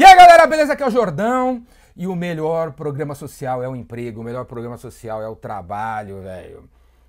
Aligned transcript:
E 0.00 0.02
aí 0.02 0.16
galera, 0.16 0.46
beleza? 0.46 0.72
Aqui 0.72 0.82
é 0.82 0.86
o 0.86 0.90
Jordão. 0.90 1.62
E 1.94 2.06
o 2.06 2.16
melhor 2.16 2.72
programa 2.72 3.14
social 3.14 3.62
é 3.62 3.68
o 3.68 3.76
emprego, 3.76 4.22
o 4.22 4.24
melhor 4.24 4.46
programa 4.46 4.78
social 4.78 5.22
é 5.22 5.28
o 5.28 5.36
trabalho, 5.36 6.22
velho. 6.22 6.64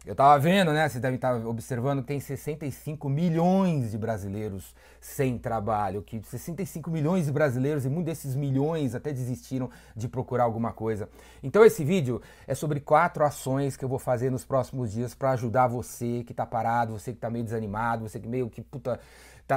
Eu 0.06 0.14
tava 0.14 0.38
vendo, 0.38 0.74
né? 0.74 0.90
Vocês 0.90 1.02
devem 1.02 1.16
estar 1.16 1.36
observando 1.46 2.02
que 2.02 2.08
tem 2.08 2.20
65 2.20 3.08
milhões 3.08 3.92
de 3.92 3.98
brasileiros 3.98 4.76
sem 5.00 5.38
trabalho. 5.38 6.02
Que 6.02 6.20
65 6.22 6.92
milhões 6.92 7.28
de 7.28 7.32
brasileiros 7.32 7.86
e 7.86 7.88
muitos 7.88 8.12
desses 8.12 8.36
milhões 8.36 8.94
até 8.94 9.14
desistiram 9.14 9.70
de 9.96 10.10
procurar 10.10 10.44
alguma 10.44 10.73
coisa. 10.73 11.08
Então 11.42 11.64
esse 11.64 11.86
vídeo 11.86 12.21
é 12.46 12.54
sobre 12.54 12.82
quatro 12.82 13.23
ações 13.23 13.78
que 13.78 13.86
eu 13.86 13.89
vou 13.89 14.00
fazer 14.00 14.30
nos 14.30 14.44
próximos 14.44 14.92
dias 14.92 15.16
para 15.16 15.32
ajudar 15.32 15.68
você 15.68 16.26
que 16.28 16.34
tá 16.34 16.46
parado, 16.46 17.00
você 17.00 17.14
que 17.14 17.20
tá 17.20 17.30
meio 17.30 17.46
desanimado, 17.46 18.10
você 18.10 18.20
que 18.20 18.28
meio 18.28 18.50
que 18.50 18.62
puta 18.62 19.00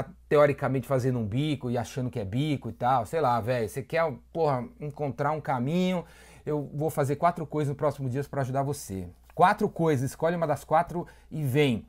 tá 0.02 0.10
teoricamente 0.28 0.88
fazendo 0.88 1.18
um 1.18 1.26
bico 1.26 1.70
e 1.70 1.78
achando 1.78 2.10
que 2.10 2.18
é 2.18 2.24
bico 2.24 2.68
e 2.68 2.72
tal, 2.72 3.06
sei 3.06 3.20
lá, 3.20 3.40
velho. 3.40 3.68
Você 3.68 3.82
quer, 3.82 4.10
porra, 4.32 4.66
encontrar 4.80 5.30
um 5.30 5.40
caminho? 5.40 6.04
Eu 6.44 6.68
vou 6.74 6.90
fazer 6.90 7.16
quatro 7.16 7.46
coisas 7.46 7.68
nos 7.68 7.76
próximos 7.76 8.10
dias 8.10 8.26
para 8.26 8.40
ajudar 8.40 8.62
você. 8.62 9.08
Quatro 9.34 9.68
coisas, 9.68 10.10
escolhe 10.10 10.36
uma 10.36 10.46
das 10.46 10.64
quatro 10.64 11.06
e 11.30 11.42
vem. 11.42 11.86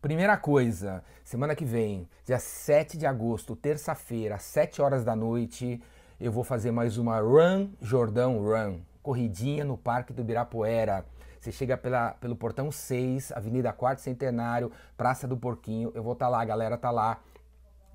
Primeira 0.00 0.36
coisa, 0.36 1.02
semana 1.24 1.56
que 1.56 1.64
vem, 1.64 2.08
dia 2.24 2.38
7 2.38 2.96
de 2.96 3.04
agosto, 3.04 3.56
terça-feira, 3.56 4.36
às 4.36 4.42
7 4.42 4.80
horas 4.80 5.04
da 5.04 5.16
noite, 5.16 5.82
eu 6.20 6.30
vou 6.30 6.44
fazer 6.44 6.70
mais 6.70 6.96
uma 6.96 7.18
Run 7.18 7.68
Jordão 7.80 8.38
Run, 8.38 8.78
corridinha 9.02 9.64
no 9.64 9.76
Parque 9.76 10.12
do 10.12 10.20
Ibirapuera. 10.20 11.04
Você 11.40 11.50
chega 11.50 11.76
pela, 11.76 12.10
pelo 12.20 12.36
portão 12.36 12.70
6, 12.70 13.32
Avenida 13.32 13.72
4 13.72 14.02
Centenário, 14.02 14.70
Praça 14.96 15.26
do 15.26 15.36
Porquinho. 15.36 15.90
Eu 15.94 16.02
vou 16.02 16.12
estar 16.12 16.26
tá 16.26 16.30
lá, 16.30 16.42
a 16.42 16.44
galera 16.44 16.76
tá 16.76 16.90
lá. 16.90 17.18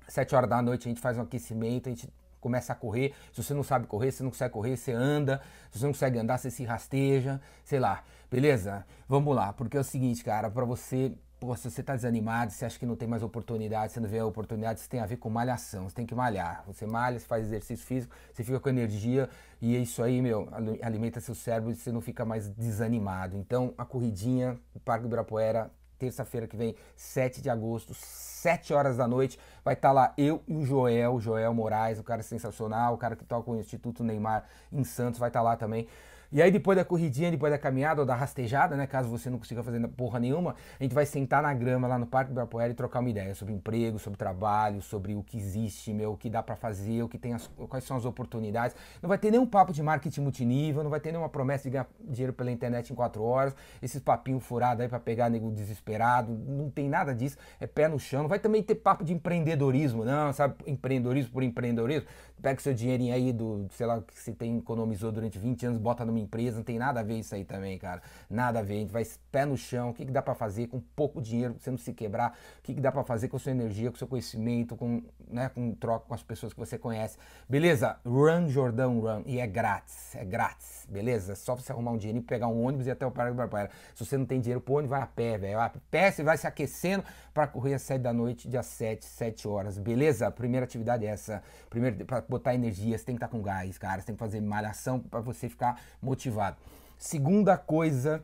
7 0.08 0.34
horas 0.34 0.48
da 0.48 0.60
noite 0.62 0.88
a 0.88 0.90
gente 0.90 1.00
faz 1.00 1.18
um 1.18 1.22
aquecimento, 1.22 1.88
a 1.88 1.92
gente 1.92 2.12
começa 2.40 2.72
a 2.72 2.76
correr. 2.76 3.14
Se 3.32 3.42
você 3.42 3.54
não 3.54 3.62
sabe 3.62 3.86
correr, 3.86 4.12
se 4.12 4.22
não 4.22 4.30
consegue 4.30 4.52
correr, 4.52 4.76
você 4.76 4.92
anda. 4.92 5.40
Se 5.70 5.78
você 5.78 5.86
não 5.86 5.92
consegue 5.92 6.18
andar, 6.18 6.38
você 6.38 6.50
se 6.50 6.64
rasteja, 6.64 7.40
sei 7.64 7.80
lá. 7.80 8.04
Beleza? 8.30 8.84
Vamos 9.08 9.34
lá, 9.34 9.52
porque 9.52 9.76
é 9.76 9.80
o 9.80 9.84
seguinte, 9.84 10.22
cara, 10.24 10.50
para 10.50 10.64
você 10.64 11.12
Pô, 11.44 11.54
se 11.54 11.70
você 11.70 11.82
tá 11.82 11.94
desanimado, 11.94 12.52
você 12.52 12.64
acha 12.64 12.78
que 12.78 12.86
não 12.86 12.96
tem 12.96 13.06
mais 13.06 13.22
oportunidade, 13.22 13.92
você 13.92 14.00
não 14.00 14.08
vê 14.08 14.18
a 14.18 14.24
oportunidade, 14.24 14.80
isso 14.80 14.88
tem 14.88 15.00
a 15.00 15.04
ver 15.04 15.18
com 15.18 15.28
malhação, 15.28 15.86
você 15.86 15.94
tem 15.94 16.06
que 16.06 16.14
malhar. 16.14 16.64
Você 16.66 16.86
malha, 16.86 17.18
você 17.18 17.26
faz 17.26 17.44
exercício 17.44 17.84
físico, 17.84 18.14
você 18.32 18.42
fica 18.42 18.58
com 18.58 18.68
energia 18.70 19.28
e 19.60 19.76
é 19.76 19.78
isso 19.78 20.02
aí, 20.02 20.22
meu, 20.22 20.48
alimenta 20.80 21.20
seu 21.20 21.34
cérebro 21.34 21.70
e 21.70 21.74
você 21.74 21.92
não 21.92 22.00
fica 22.00 22.24
mais 22.24 22.48
desanimado. 22.48 23.36
Então, 23.36 23.74
a 23.76 23.84
corridinha, 23.84 24.58
o 24.74 24.80
Parque 24.80 25.02
do 25.02 25.08
Ibirapuera, 25.08 25.70
terça-feira 25.98 26.46
que 26.46 26.56
vem, 26.56 26.74
7 26.96 27.40
de 27.40 27.50
agosto, 27.50 27.94
7 27.94 28.74
horas 28.74 28.96
da 28.96 29.06
noite. 29.06 29.38
Vai 29.64 29.74
estar 29.74 29.88
tá 29.88 29.92
lá 29.92 30.14
eu 30.16 30.42
e 30.46 30.54
o 30.54 30.64
Joel, 30.64 31.20
Joel 31.20 31.54
Moraes, 31.54 31.98
o 31.98 32.02
cara 32.02 32.22
sensacional, 32.22 32.94
o 32.94 32.98
cara 32.98 33.16
que 33.16 33.24
toca 33.24 33.50
o 33.50 33.56
Instituto 33.56 34.04
Neymar 34.04 34.44
em 34.72 34.84
Santos, 34.84 35.18
vai 35.18 35.28
estar 35.28 35.40
tá 35.40 35.44
lá 35.44 35.56
também. 35.56 35.86
E 36.34 36.42
aí 36.42 36.50
depois 36.50 36.76
da 36.76 36.84
corridinha, 36.84 37.30
depois 37.30 37.52
da 37.52 37.56
caminhada 37.56 38.00
ou 38.00 38.06
da 38.06 38.16
rastejada, 38.16 38.76
né, 38.76 38.88
caso 38.88 39.08
você 39.08 39.30
não 39.30 39.38
consiga 39.38 39.62
fazer 39.62 39.86
porra 39.86 40.18
nenhuma, 40.18 40.56
a 40.80 40.82
gente 40.82 40.92
vai 40.92 41.06
sentar 41.06 41.40
na 41.40 41.54
grama 41.54 41.86
lá 41.86 41.96
no 41.96 42.06
Parque 42.06 42.30
do 42.30 42.32
Ibirapuera 42.32 42.72
e 42.72 42.74
trocar 42.74 42.98
uma 42.98 43.08
ideia 43.08 43.32
sobre 43.36 43.54
emprego, 43.54 44.00
sobre 44.00 44.18
trabalho, 44.18 44.82
sobre 44.82 45.14
o 45.14 45.22
que 45.22 45.36
existe, 45.36 45.94
meu, 45.94 46.14
o 46.14 46.16
que 46.16 46.28
dá 46.28 46.42
para 46.42 46.56
fazer, 46.56 47.04
o 47.04 47.08
que 47.08 47.18
tem 47.18 47.34
as, 47.34 47.46
quais 47.68 47.84
são 47.84 47.96
as 47.96 48.04
oportunidades. 48.04 48.76
Não 49.00 49.08
vai 49.08 49.16
ter 49.16 49.30
nenhum 49.30 49.46
papo 49.46 49.72
de 49.72 49.80
marketing 49.80 50.22
multinível, 50.22 50.82
não 50.82 50.90
vai 50.90 50.98
ter 50.98 51.12
nenhuma 51.12 51.28
promessa 51.28 51.62
de 51.62 51.70
ganhar 51.70 51.86
dinheiro 52.00 52.32
pela 52.32 52.50
internet 52.50 52.92
em 52.92 52.96
quatro 52.96 53.22
horas, 53.22 53.54
esses 53.80 54.00
papinhos 54.02 54.42
furados 54.42 54.80
aí 54.80 54.88
para 54.88 54.98
pegar 54.98 55.30
nego 55.30 55.52
desesperado, 55.52 56.32
não 56.32 56.68
tem 56.68 56.88
nada 56.88 57.14
disso, 57.14 57.38
é 57.60 57.66
pé 57.68 57.86
no 57.86 58.00
chão. 58.00 58.22
Não 58.22 58.28
vai 58.28 58.40
também 58.40 58.60
ter 58.60 58.74
papo 58.74 59.04
de 59.04 59.12
empreendedorismo, 59.12 60.04
não, 60.04 60.32
sabe? 60.32 60.56
Empreendedorismo 60.66 61.30
por 61.30 61.44
empreendedorismo. 61.44 62.08
Pega 62.44 62.60
o 62.60 62.62
seu 62.62 62.74
dinheirinho 62.74 63.14
aí 63.14 63.32
do, 63.32 63.66
sei 63.70 63.86
lá, 63.86 64.02
que 64.02 64.20
você 64.20 64.30
tem 64.30 64.58
economizou 64.58 65.10
durante 65.10 65.38
20 65.38 65.64
anos, 65.64 65.78
bota 65.78 66.04
numa 66.04 66.18
empresa, 66.18 66.58
não 66.58 66.62
tem 66.62 66.78
nada 66.78 67.00
a 67.00 67.02
ver 67.02 67.18
isso 67.20 67.34
aí 67.34 67.42
também, 67.42 67.78
cara. 67.78 68.02
Nada 68.28 68.58
a 68.58 68.62
ver. 68.62 68.74
A 68.74 68.78
gente 68.80 68.92
vai 68.92 69.02
pé 69.32 69.46
no 69.46 69.56
chão. 69.56 69.88
O 69.88 69.94
que, 69.94 70.04
que 70.04 70.12
dá 70.12 70.20
para 70.20 70.34
fazer 70.34 70.66
com 70.66 70.78
pouco 70.78 71.22
dinheiro, 71.22 71.56
você 71.58 71.70
não 71.70 71.78
se 71.78 71.94
quebrar? 71.94 72.36
O 72.58 72.62
que, 72.62 72.74
que 72.74 72.82
dá 72.82 72.92
para 72.92 73.02
fazer 73.02 73.28
com 73.28 73.38
a 73.38 73.40
sua 73.40 73.50
energia, 73.50 73.90
com 73.90 73.94
o 73.94 73.98
seu 73.98 74.06
conhecimento, 74.06 74.76
com, 74.76 75.02
né, 75.26 75.48
com 75.48 75.72
troca 75.72 76.04
com 76.06 76.12
as 76.12 76.22
pessoas 76.22 76.52
que 76.52 76.60
você 76.60 76.76
conhece? 76.76 77.16
Beleza? 77.48 77.96
Run, 78.04 78.50
Jordão, 78.50 79.00
run. 79.00 79.22
E 79.24 79.40
é 79.40 79.46
grátis. 79.46 80.14
É 80.14 80.22
grátis. 80.22 80.86
Beleza? 80.86 81.32
É 81.32 81.36
só 81.36 81.56
você 81.56 81.72
arrumar 81.72 81.92
um 81.92 81.96
dinheiro, 81.96 82.20
pegar 82.20 82.48
um 82.48 82.62
ônibus 82.62 82.86
e 82.86 82.90
até 82.90 83.06
o 83.06 83.10
Parque 83.10 83.34
do. 83.34 83.70
Se 83.94 84.04
você 84.04 84.18
não 84.18 84.26
tem 84.26 84.38
dinheiro 84.38 84.60
pro 84.60 84.74
ônibus, 84.74 84.90
vai 84.90 85.00
a 85.00 85.06
pé, 85.06 85.38
velho. 85.38 85.58
A 85.58 85.72
pé, 85.90 86.10
você 86.10 86.22
vai 86.22 86.36
se 86.36 86.46
aquecendo 86.46 87.02
para 87.34 87.48
correr 87.48 87.74
às 87.74 87.82
7 87.82 88.00
da 88.00 88.12
noite, 88.12 88.48
dia 88.48 88.62
7, 88.62 89.04
7 89.04 89.48
horas. 89.48 89.76
Beleza? 89.76 90.30
Primeira 90.30 90.64
atividade 90.64 91.04
é 91.04 91.08
essa. 91.08 91.42
Primeiro, 91.68 92.04
para 92.06 92.20
botar 92.22 92.54
energia, 92.54 92.96
você 92.96 93.04
tem 93.04 93.16
que 93.16 93.18
estar 93.18 93.26
tá 93.26 93.32
com 93.36 93.42
gás, 93.42 93.76
cara. 93.76 94.00
Você 94.00 94.06
tem 94.06 94.14
que 94.14 94.20
fazer 94.20 94.40
malhação 94.40 95.00
para 95.00 95.20
você 95.20 95.48
ficar 95.48 95.80
motivado. 96.00 96.56
Segunda 96.96 97.58
coisa 97.58 98.22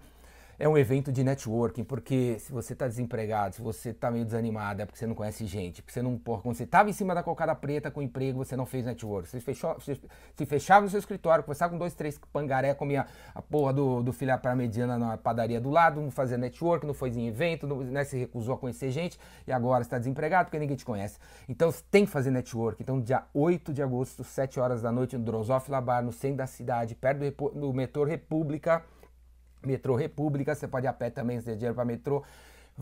é 0.60 0.68
um 0.68 0.76
evento 0.76 1.10
de 1.10 1.24
networking, 1.24 1.82
porque 1.82 2.38
se 2.38 2.52
você 2.52 2.74
está 2.74 2.86
desempregado, 2.86 3.54
se 3.54 3.62
você 3.62 3.88
está 3.88 4.10
meio 4.10 4.26
desanimado, 4.26 4.82
é 4.82 4.84
porque 4.84 4.98
você 4.98 5.06
não 5.06 5.14
conhece 5.14 5.46
gente, 5.46 5.80
porque 5.80 5.90
você 5.90 6.02
não, 6.02 6.18
porra, 6.18 6.42
quando 6.42 6.54
você 6.54 6.64
estava 6.64 6.90
em 6.90 6.92
cima 6.92 7.14
da 7.14 7.22
cocada 7.22 7.54
preta 7.54 7.90
com 7.90 8.02
emprego, 8.02 8.44
você 8.44 8.54
não 8.54 8.66
fez 8.66 8.84
network. 8.84 9.26
Você 9.26 9.40
fechou, 9.40 9.74
se 9.80 10.44
fechava 10.44 10.82
no 10.82 10.90
seu 10.90 10.98
escritório, 10.98 11.42
conversava 11.42 11.72
com 11.72 11.78
dois, 11.78 11.94
três 11.94 12.20
pangaré, 12.30 12.74
comia 12.74 13.06
a 13.34 13.40
porra 13.40 13.72
do, 13.72 14.02
do 14.02 14.12
filé 14.12 14.36
para 14.36 14.54
mediana 14.54 14.98
na 14.98 15.16
padaria 15.16 15.58
do 15.58 15.70
lado, 15.70 15.98
não 15.98 16.10
fazia 16.10 16.36
network, 16.36 16.86
não 16.86 16.92
foi 16.92 17.08
em 17.08 17.26
evento, 17.26 17.66
não, 17.66 17.78
né, 17.78 18.04
se 18.04 18.18
recusou 18.18 18.54
a 18.54 18.58
conhecer 18.58 18.90
gente 18.90 19.18
e 19.46 19.52
agora 19.52 19.80
está 19.80 19.96
desempregado 19.98 20.50
porque 20.50 20.58
ninguém 20.58 20.76
te 20.76 20.84
conhece. 20.84 21.18
Então 21.48 21.72
você 21.72 21.82
tem 21.90 22.04
que 22.04 22.10
fazer 22.10 22.30
network. 22.30 22.82
Então, 22.82 23.00
dia 23.00 23.24
8 23.32 23.72
de 23.72 23.82
agosto, 23.82 24.22
7 24.22 24.60
horas 24.60 24.82
da 24.82 24.92
noite, 24.92 25.16
no 25.16 25.24
Drosophila 25.24 25.80
Bar, 25.80 26.02
no 26.02 26.12
centro 26.12 26.36
da 26.36 26.46
cidade, 26.46 26.94
perto 26.94 27.18
do, 27.18 27.48
do 27.60 27.72
metrô 27.72 28.04
República. 28.04 28.84
Metrô 29.64 29.94
República, 29.94 30.54
você 30.54 30.66
pode 30.66 30.86
ir 30.86 30.88
a 30.88 30.92
pé 30.92 31.10
também, 31.10 31.38
se 31.40 31.46
der 31.46 31.54
dinheiro 31.54 31.74
para 31.74 31.84
metrô. 31.84 32.22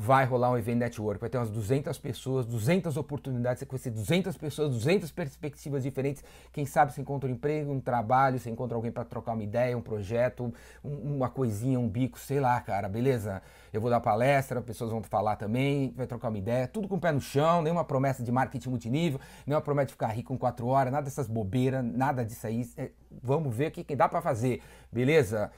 Vai 0.00 0.25
rolar 0.25 0.53
um 0.53 0.56
evento 0.56 0.78
network, 0.78 1.21
vai 1.21 1.28
ter 1.28 1.39
umas 1.39 1.50
200 1.50 1.99
pessoas, 1.99 2.47
200 2.47 2.97
oportunidades, 2.97 3.59
você 3.59 3.66
conhecer 3.66 3.91
200 3.91 4.37
pessoas, 4.37 4.71
200 4.71 5.11
perspectivas 5.11 5.83
diferentes. 5.83 6.22
Quem 6.53 6.65
sabe 6.65 6.93
você 6.93 7.00
encontra 7.00 7.28
um 7.28 7.33
emprego, 7.33 7.72
um 7.72 7.81
trabalho, 7.81 8.38
você 8.38 8.49
encontra 8.49 8.77
alguém 8.77 8.93
para 8.93 9.05
trocar 9.05 9.33
uma 9.33 9.43
ideia, 9.43 9.77
um 9.77 9.81
projeto, 9.81 10.55
um, 10.84 11.17
uma 11.17 11.28
coisinha, 11.28 11.81
um 11.81 11.88
bico, 11.88 12.17
sei 12.17 12.38
lá, 12.38 12.61
cara, 12.61 12.88
beleza? 12.88 13.43
Eu 13.72 13.81
vou 13.81 13.91
dar 13.91 13.99
palestra, 13.99 14.61
pessoas 14.62 14.93
vão 14.93 15.03
falar 15.03 15.34
também, 15.34 15.93
vai 15.97 16.06
trocar 16.06 16.28
uma 16.28 16.38
ideia, 16.38 16.69
tudo 16.69 16.87
com 16.87 16.94
o 16.94 17.00
pé 17.00 17.11
no 17.11 17.21
chão, 17.21 17.61
nenhuma 17.61 17.83
promessa 17.83 18.22
de 18.22 18.31
marketing 18.31 18.69
multinível, 18.69 19.19
nenhuma 19.44 19.62
promessa 19.62 19.87
de 19.87 19.93
ficar 19.94 20.09
rico 20.09 20.33
em 20.33 20.37
quatro 20.37 20.69
horas, 20.69 20.93
nada 20.93 21.06
dessas 21.06 21.27
bobeiras, 21.27 21.84
nada 21.84 22.25
disso 22.25 22.47
aí. 22.47 22.71
É, 22.77 22.91
vamos 23.21 23.53
ver 23.53 23.69
o 23.69 23.71
que, 23.72 23.83
que 23.83 23.97
dá 23.97 24.09
para 24.09 24.21
fazer, 24.21 24.62
beleza? 24.93 25.50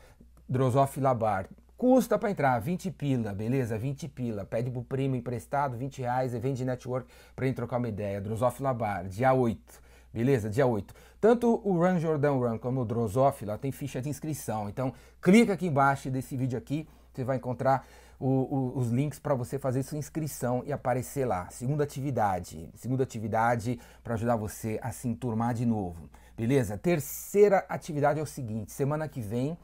Drosophila 0.50 1.14
bar. 1.14 1.48
Custa 1.76 2.18
para 2.18 2.28
entrar, 2.28 2.58
20 2.58 2.90
pila, 2.90 3.32
beleza? 3.32 3.78
20 3.78 4.08
pila. 4.08 4.44
Pede 4.44 4.68
pro 4.68 4.82
primo 4.82 5.14
emprestado, 5.14 5.76
20 5.76 6.00
reais, 6.00 6.34
e 6.34 6.40
vende 6.40 6.64
network 6.64 7.08
para 7.36 7.46
gente 7.46 7.54
trocar 7.54 7.76
uma 7.76 7.88
ideia. 7.88 8.20
Drosophila 8.20 8.74
bar, 8.74 9.06
dia 9.06 9.32
8. 9.32 9.80
Beleza? 10.12 10.50
Dia 10.50 10.66
8. 10.66 10.92
Tanto 11.20 11.60
o 11.64 11.78
Run 11.78 12.00
Jordão 12.00 12.40
Run 12.40 12.58
como 12.58 12.80
o 12.80 12.84
Drosophila 12.84 13.56
tem 13.56 13.70
ficha 13.70 14.02
de 14.02 14.08
inscrição. 14.08 14.68
Então, 14.68 14.92
clica 15.22 15.52
aqui 15.52 15.68
embaixo 15.68 16.10
desse 16.10 16.36
vídeo 16.36 16.58
aqui, 16.58 16.88
você 17.12 17.22
vai 17.22 17.36
encontrar 17.36 17.86
o, 18.18 18.28
o, 18.28 18.78
os 18.78 18.90
links 18.90 19.20
para 19.20 19.36
você 19.36 19.56
fazer 19.56 19.84
sua 19.84 19.98
inscrição 19.98 20.64
e 20.66 20.72
aparecer 20.72 21.24
lá. 21.24 21.48
Segunda 21.50 21.84
atividade. 21.84 22.68
Segunda 22.74 23.04
atividade 23.04 23.78
para 24.02 24.14
ajudar 24.14 24.34
você 24.34 24.80
a 24.82 24.90
se 24.90 25.06
enturmar 25.06 25.54
de 25.54 25.64
novo. 25.64 26.10
Beleza? 26.36 26.76
Terceira 26.76 27.64
atividade 27.68 28.18
é 28.18 28.22
o 28.22 28.26
seguinte: 28.26 28.72
semana 28.72 29.08
que 29.08 29.20
vem 29.20 29.56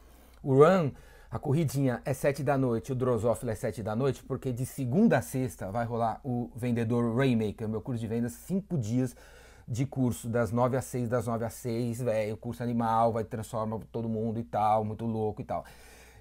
o 0.47 0.55
run, 0.55 0.93
a 1.29 1.41
corridinha 1.41 2.01
é 2.05 2.15
7 2.15 2.45
da 2.45 2.57
noite, 2.57 2.93
o 2.93 2.95
Drosophila 2.95 3.51
é 3.51 3.55
7 3.57 3.83
da 3.83 3.97
noite, 3.97 4.23
porque 4.23 4.53
de 4.53 4.65
segunda 4.65 5.19
a 5.19 5.23
sexta 5.23 5.73
vai 5.73 5.85
rolar 5.85 6.21
o 6.23 6.53
Vendedor 6.55 7.17
Rainmaker, 7.17 7.69
meu 7.69 7.81
curso 7.81 8.01
de 8.01 8.07
vendas, 8.07 8.33
5 8.33 8.79
dias 8.79 9.17
de 9.67 9.85
curso, 9.85 10.29
das 10.29 10.53
9 10.53 10.77
às 10.77 10.85
6, 10.85 11.09
das 11.09 11.27
9 11.27 11.45
às 11.45 11.55
6, 11.55 12.01
velho, 12.03 12.37
curso 12.37 12.63
animal, 12.63 13.13
vai 13.13 13.25
transformar 13.25 13.81
todo 13.91 14.09
mundo 14.09 14.39
e 14.39 14.45
tal, 14.45 14.85
muito 14.85 15.05
louco 15.05 15.43
e 15.43 15.45
tal. 15.45 15.65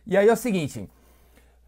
E 0.08 0.18
aí 0.18 0.28
é 0.28 0.34
o 0.34 0.36
seguinte, 0.36 0.90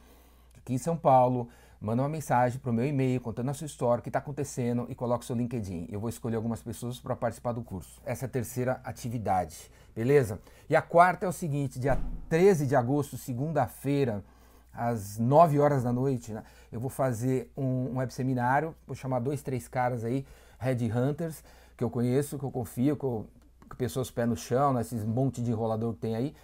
aqui 0.57 0.75
em 0.75 0.79
São 0.79 0.97
Paulo, 0.97 1.49
manda 1.81 2.03
uma 2.03 2.09
mensagem 2.09 2.59
para 2.59 2.71
o 2.71 2.75
meu 2.75 2.85
e-mail 2.85 3.21
contando 3.21 3.49
a 3.49 3.55
sua 3.55 3.67
história, 3.67 4.01
o 4.01 4.03
que 4.03 4.09
está 4.09 4.19
acontecendo 4.19 4.87
e 4.89 4.95
coloca 4.95 5.23
o 5.23 5.27
seu 5.27 5.37
LinkedIn. 5.37 5.87
Eu 5.89 6.01
vou 6.01 6.09
escolher 6.09 6.35
algumas 6.35 6.61
pessoas 6.61 6.99
para 6.99 7.15
participar 7.15 7.53
do 7.53 7.63
curso. 7.63 8.03
Essa 8.05 8.25
é 8.25 8.27
a 8.27 8.29
terceira 8.29 8.81
atividade, 8.83 9.71
beleza? 9.95 10.41
E 10.69 10.75
a 10.75 10.83
quarta 10.83 11.27
é 11.27 11.29
o 11.29 11.33
seguinte, 11.33 11.79
dia 11.79 11.97
13 12.29 12.67
de 12.67 12.75
agosto, 12.75 13.17
segunda-feira, 13.17 14.25
às 14.75 15.17
9 15.17 15.61
horas 15.61 15.85
da 15.85 15.93
noite, 15.93 16.33
né, 16.33 16.43
eu 16.73 16.81
vou 16.81 16.91
fazer 16.91 17.51
um, 17.57 17.93
um 17.93 17.97
web 17.99 18.13
seminário, 18.13 18.75
vou 18.85 18.97
chamar 18.97 19.21
dois, 19.21 19.43
três 19.43 19.69
caras 19.69 20.05
aí, 20.05 20.27
Red 20.59 20.91
Hunters, 20.93 21.43
que 21.77 21.85
eu 21.85 21.89
conheço, 21.89 22.37
que 22.37 22.45
eu 22.45 22.51
confio, 22.51 22.97
que, 22.97 23.77
pessoas 23.77 24.11
pé 24.11 24.27
no 24.27 24.37
chão, 24.37 24.73
né, 24.73 24.83
monte 25.07 25.41
de 25.41 25.51
enrolador 25.51 25.95
que 25.95 26.01
tem 26.01 26.17
aí, 26.17 26.35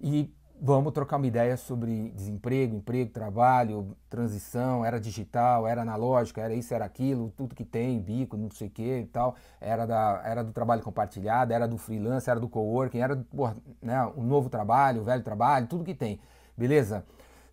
e 0.00 0.32
vamos 0.60 0.92
trocar 0.92 1.16
uma 1.16 1.26
ideia 1.26 1.56
sobre 1.56 2.10
desemprego, 2.10 2.76
emprego, 2.76 3.10
trabalho, 3.10 3.96
transição, 4.10 4.84
era 4.84 4.98
digital, 4.98 5.66
era 5.66 5.82
analógica, 5.82 6.40
era 6.40 6.54
isso, 6.54 6.74
era 6.74 6.84
aquilo, 6.84 7.32
tudo 7.36 7.54
que 7.54 7.64
tem, 7.64 8.00
bico, 8.00 8.36
não 8.36 8.50
sei 8.50 8.68
o 8.68 8.70
que 8.70 8.98
e 9.00 9.06
tal, 9.06 9.36
era, 9.60 9.86
da, 9.86 10.20
era 10.24 10.42
do 10.42 10.52
trabalho 10.52 10.82
compartilhado, 10.82 11.52
era 11.52 11.68
do 11.68 11.78
freelance, 11.78 12.28
era 12.28 12.40
do 12.40 12.48
coworking, 12.48 12.98
era 12.98 13.16
porra, 13.16 13.56
né, 13.80 14.04
o 14.16 14.22
novo 14.22 14.48
trabalho, 14.48 15.02
o 15.02 15.04
velho 15.04 15.22
trabalho, 15.22 15.66
tudo 15.66 15.84
que 15.84 15.94
tem, 15.94 16.20
beleza? 16.56 17.04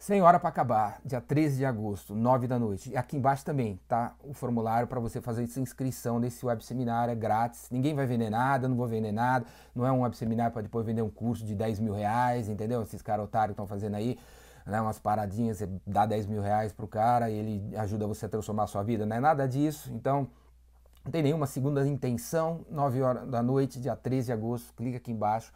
Sem 0.06 0.22
hora 0.22 0.40
para 0.40 0.50
acabar, 0.50 1.02
dia 1.04 1.19
13 1.19 1.57
de 1.57 1.66
agosto, 1.66 2.13
9 2.13 2.46
da 2.46 2.60
noite. 2.60 2.92
E 2.92 2.96
aqui 2.96 3.18
embaixo 3.18 3.44
também 3.44 3.80
tá 3.88 4.13
o 4.24 4.36
formulário 4.36 4.88
para 4.88 5.00
você 5.00 5.19
fazer 5.19 5.46
essa 5.46 5.60
inscrição 5.60 6.19
nesse 6.19 6.46
web 6.46 6.63
seminário, 6.63 7.12
é 7.12 7.16
grátis. 7.16 7.68
Ninguém 7.72 7.96
vai 7.96 8.06
vender 8.06 8.30
nada, 8.30 8.68
não 8.68 8.78
vou 8.78 8.88
vender 8.88 9.12
nada. 9.12 9.48
Não 9.74 9.84
é 9.84 9.92
um 9.92 10.02
web 10.02 10.16
seminário 10.16 10.54
para 10.54 10.62
depois 10.62 10.86
vender 10.86 11.02
um 11.02 11.10
curso 11.10 11.44
de 11.44 11.56
10 11.56 11.80
mil 11.80 11.92
reais, 11.92 12.48
entendeu? 12.48 12.84
Esses 12.84 13.02
caras 13.02 13.25
otários 13.25 13.54
estão 13.54 13.66
fazendo 13.66 13.96
aí, 13.96 14.16
né? 14.63 14.80
Umas 14.80 15.00
paradinhas, 15.00 15.57
você 15.57 15.68
dá 15.88 16.06
10 16.06 16.28
mil 16.28 16.44
reais 16.44 16.72
pro 16.72 16.88
cara 16.88 17.31
e 17.31 17.34
ele 17.40 17.75
ajuda 17.75 18.06
você 18.06 18.28
a 18.28 18.30
transformar 18.30 18.66
a 18.66 18.68
sua 18.68 18.84
vida. 18.84 19.08
Não 19.08 19.16
é 19.16 19.19
nada 19.19 19.48
disso. 19.48 19.92
Então, 19.92 20.28
não 21.04 21.12
tem 21.12 21.24
nenhuma 21.24 21.48
segunda 21.48 21.84
intenção. 21.88 22.63
9 22.69 23.01
horas 23.01 23.28
da 23.28 23.42
noite, 23.42 23.80
dia 23.80 23.96
13 23.96 24.28
de 24.28 24.34
agosto. 24.34 24.72
Clica 24.75 24.98
aqui 24.98 25.12
embaixo. 25.12 25.51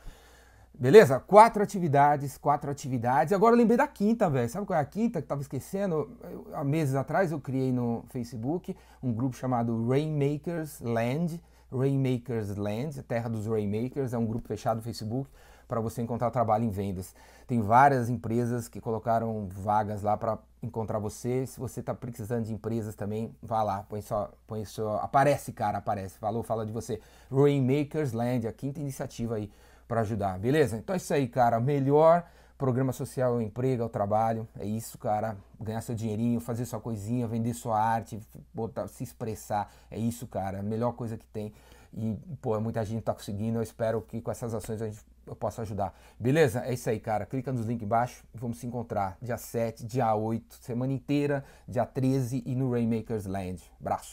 Beleza? 0.74 1.19
Quatro 1.19 1.62
atividades, 1.62 2.38
quatro 2.38 2.71
atividades. 2.71 3.33
Agora 3.33 3.54
eu 3.54 3.57
lembrei 3.57 3.77
da 3.77 3.88
quinta, 3.88 4.30
velho. 4.30 4.48
Sabe 4.50 4.66
qual 4.66 4.80
é 4.80 4.81
a 4.81 4.86
quinta 4.86 5.21
que 5.21 5.27
tava 5.27 5.42
esquecendo? 5.42 6.18
Eu, 6.24 6.48
há 6.54 6.63
meses 6.63 6.95
atrás 6.95 7.31
eu 7.31 7.39
criei 7.39 7.71
no 7.71 8.06
Facebook 8.10 8.75
um 9.04 9.12
grupo 9.12 9.36
chamado 9.36 9.88
Rainmakers 9.88 10.80
Land. 10.80 11.42
Rainmakers 11.71 12.56
Land, 12.56 13.04
Terra 13.04 13.30
dos 13.30 13.45
Rainmakers, 13.45 14.13
é 14.13 14.18
um 14.18 14.25
grupo 14.25 14.48
fechado 14.48 14.77
no 14.77 14.83
Facebook 14.83 15.30
para 15.68 15.80
você 15.80 16.01
encontrar 16.01 16.31
trabalho 16.31 16.63
em 16.63 16.69
vendas. 16.71 17.13
Tem 17.45 17.62
várias 17.62 18.10
empresas 18.10 18.68
que 18.68 18.81
colocaram 18.81 19.48
vagas 19.51 20.01
lá 20.01 20.18
para 20.18 20.39
encontrar 20.63 20.98
você. 20.98 21.45
Se 21.45 21.60
você 21.60 21.80
está 21.80 21.94
precisando 21.94 22.45
de 22.45 22.54
empresas 22.54 22.95
também, 22.95 23.36
vá 23.42 23.62
lá, 23.62 23.83
põe 23.88 24.01
só, 24.01 24.31
põe 24.48 24.66
só, 24.66 24.98
aparece, 24.98 25.54
cara, 25.54 25.77
aparece. 25.77 26.18
Falou, 26.18 26.42
fala 26.42 26.66
de 26.66 26.71
você. 26.71 27.00
Rainmakers 27.31 28.13
Land, 28.13 28.48
a 28.48 28.51
quinta 28.51 28.80
iniciativa 28.80 29.36
aí 29.36 29.51
para 29.89 30.01
ajudar, 30.01 30.38
beleza? 30.38 30.77
Então 30.77 30.94
é 30.94 30.97
isso 30.97 31.12
aí, 31.12 31.27
cara. 31.27 31.59
Melhor 31.59 32.24
programa 32.59 32.94
social 32.94 33.33
é 33.33 33.38
o 33.38 33.41
emprego, 33.41 33.81
é 33.81 33.86
o 33.86 33.89
trabalho. 33.89 34.47
É 34.59 34.63
isso, 34.63 35.00
cara. 35.00 35.36
Ganhar 35.59 35.81
seu 35.81 35.95
dinheirinho, 35.95 36.39
fazer 36.39 36.65
sua 36.65 36.80
coisinha, 36.80 37.27
vender 37.27 37.56
sua 37.56 37.81
arte, 37.81 38.19
botar, 38.53 38.88
se 38.88 39.03
expressar. 39.03 39.74
É 39.89 39.97
isso, 39.97 40.27
cara. 40.27 40.62
Melhor 40.62 40.94
coisa 40.94 41.18
que 41.18 41.25
tem. 41.25 41.51
E, 41.91 42.15
pô, 42.39 42.59
muita 42.62 42.86
gente 42.86 43.01
tá 43.01 43.15
conseguindo. 43.15 43.57
Eu 43.57 43.63
espero 43.63 44.00
que 44.03 44.21
com 44.21 44.30
essas 44.30 44.53
ações 44.53 44.80
a 44.80 44.86
gente, 44.86 45.00
eu 45.25 45.36
possa 45.36 45.63
ajudar. 45.63 45.92
Beleza? 46.19 46.63
É 46.63 46.71
isso 46.71 46.88
aí, 46.88 47.00
cara. 47.00 47.25
Clica 47.25 47.51
nos 47.51 47.65
links 47.65 47.83
embaixo 47.83 48.24
e 48.31 48.38
vamos 48.38 48.59
se 48.59 48.68
encontrar 48.68 49.18
dia 49.19 49.38
7, 49.38 49.88
dia 49.88 50.13
8, 50.13 50.56
semana 50.62 50.94
inteira, 50.94 51.44
dia 51.68 51.85
13 51.85 52.44
e 52.45 52.53
no 52.53 52.71
Rainmakers 52.71 53.25
Land. 53.25 53.59
Braço. 53.80 54.07